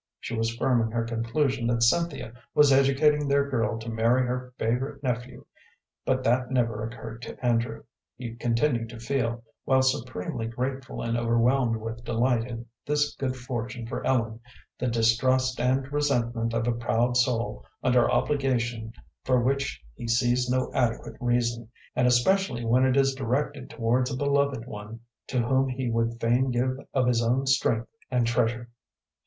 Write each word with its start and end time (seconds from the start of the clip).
She 0.19 0.35
was 0.35 0.55
firm 0.57 0.81
in 0.81 0.89
her 0.89 1.03
conclusion 1.05 1.67
that 1.67 1.83
Cynthia 1.83 2.33
was 2.55 2.71
educating 2.73 3.27
their 3.27 3.47
girl 3.47 3.77
to 3.77 3.87
marry 3.87 4.25
her 4.25 4.51
favorite 4.57 5.03
nephew, 5.03 5.45
but 6.07 6.23
that 6.23 6.49
never 6.49 6.81
occurred 6.83 7.21
to 7.21 7.45
Andrew. 7.45 7.83
He 8.15 8.33
continued 8.33 8.89
to 8.89 8.99
feel, 8.99 9.43
while 9.63 9.83
supremely 9.83 10.47
grateful 10.47 11.03
and 11.03 11.15
overwhelmed 11.15 11.75
with 11.75 12.03
delight 12.03 12.45
at 12.47 12.57
this 12.83 13.13
good 13.13 13.35
fortune 13.35 13.85
for 13.85 14.03
Ellen, 14.03 14.39
the 14.79 14.87
distrust 14.87 15.59
and 15.61 15.91
resentment 15.93 16.55
of 16.55 16.67
a 16.67 16.71
proud 16.71 17.15
soul 17.15 17.63
under 17.83 18.09
obligation 18.09 18.93
for 19.23 19.39
which 19.39 19.83
he 19.93 20.07
sees 20.07 20.49
no 20.49 20.73
adequate 20.73 21.17
reason, 21.19 21.69
and 21.95 22.07
especially 22.07 22.65
when 22.65 22.85
it 22.85 22.97
is 22.97 23.13
directed 23.13 23.69
towards 23.69 24.11
a 24.11 24.17
beloved 24.17 24.65
one 24.65 25.01
to 25.27 25.43
whom 25.43 25.69
he 25.69 25.91
would 25.91 26.19
fain 26.19 26.49
give 26.49 26.79
of 26.91 27.05
his 27.05 27.21
own 27.21 27.45
strength 27.45 27.85
and 28.09 28.25
treasure. 28.25 28.67